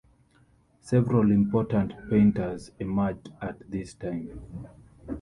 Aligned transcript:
Several 0.79 1.29
important 1.31 1.93
painters 2.09 2.71
emerged 2.79 3.29
at 3.39 3.69
this 3.69 3.93
time. 3.93 4.65